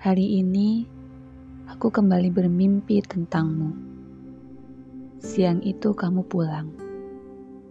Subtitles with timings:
[0.00, 0.88] Hari ini
[1.68, 3.68] aku kembali bermimpi tentangmu.
[5.20, 6.72] Siang itu kamu pulang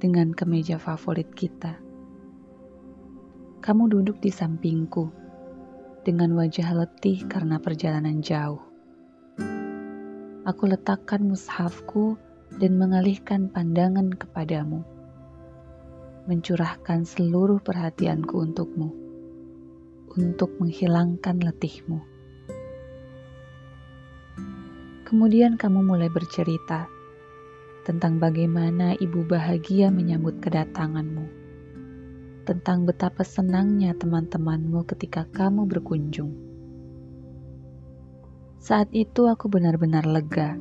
[0.00, 1.76] dengan kemeja favorit kita.
[3.60, 5.12] Kamu duduk di sampingku
[6.00, 8.64] dengan wajah letih karena perjalanan jauh.
[10.48, 12.16] Aku letakkan mushafku
[12.56, 14.80] dan mengalihkan pandangan kepadamu,
[16.24, 18.96] mencurahkan seluruh perhatianku untukmu,
[20.16, 22.13] untuk menghilangkan letihmu.
[25.04, 26.88] Kemudian kamu mulai bercerita
[27.84, 31.26] tentang bagaimana ibu bahagia menyambut kedatanganmu,
[32.48, 36.32] tentang betapa senangnya teman-temanmu ketika kamu berkunjung.
[38.64, 40.56] Saat itu aku benar-benar lega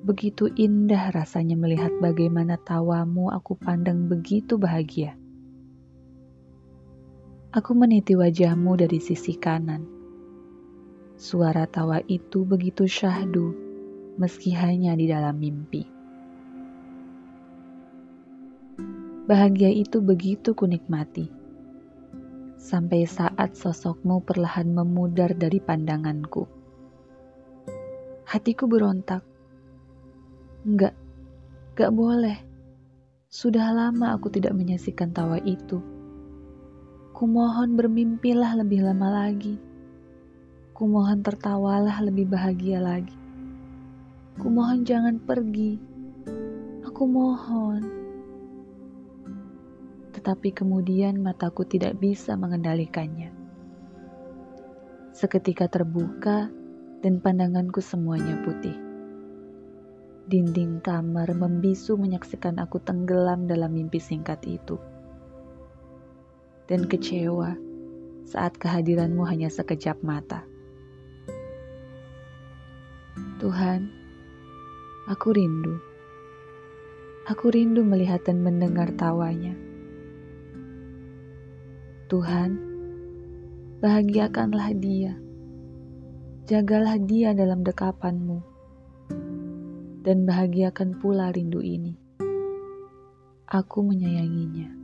[0.00, 5.12] Begitu indah rasanya melihat bagaimana tawamu aku pandang begitu bahagia.
[7.52, 9.99] Aku meniti wajahmu dari sisi kanan.
[11.20, 13.52] Suara tawa itu begitu syahdu,
[14.16, 15.84] meski hanya di dalam mimpi.
[19.28, 21.28] Bahagia itu begitu kunikmati.
[22.56, 26.48] Sampai saat sosokmu perlahan memudar dari pandanganku.
[28.24, 29.20] Hatiku berontak
[30.64, 30.96] Enggak,
[31.76, 32.38] enggak boleh.
[33.28, 35.84] Sudah lama aku tidak menyaksikan tawa itu.
[37.12, 39.68] Kumohon bermimpilah lebih lama lagi.
[40.80, 43.12] Kumohon tertawalah lebih bahagia lagi.
[44.40, 45.76] Kumohon jangan pergi.
[46.88, 47.84] Aku mohon.
[50.16, 53.28] Tetapi kemudian mataku tidak bisa mengendalikannya.
[55.12, 56.48] Seketika terbuka
[57.04, 58.80] dan pandanganku semuanya putih.
[60.32, 64.80] Dinding kamar membisu menyaksikan aku tenggelam dalam mimpi singkat itu.
[66.64, 67.52] Dan kecewa
[68.24, 70.48] saat kehadiranmu hanya sekejap mata.
[73.40, 73.90] Tuhan,
[75.10, 75.76] aku rindu.
[77.28, 79.54] Aku rindu melihat dan mendengar tawanya.
[82.10, 82.58] Tuhan,
[83.78, 85.14] bahagiakanlah dia.
[86.50, 88.42] Jagalah dia dalam dekapanmu
[90.02, 91.94] dan bahagiakan pula rindu ini.
[93.46, 94.79] Aku menyayanginya.